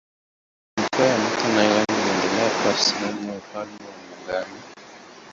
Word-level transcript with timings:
Mikoa 0.77 1.05
ya 1.05 1.17
Northern 1.17 1.55
Ireland 1.57 1.85
iliendelea 1.91 2.49
kuwa 2.61 2.77
sehemu 2.77 3.27
za 3.31 3.37
Ufalme 3.37 3.77
wa 3.85 3.93
Muungano. 4.09 4.61